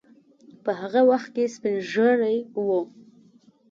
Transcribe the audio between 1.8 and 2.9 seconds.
ږیری وو.